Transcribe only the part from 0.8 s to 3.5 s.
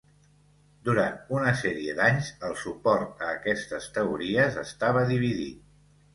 Durant una sèrie d'anys el suport a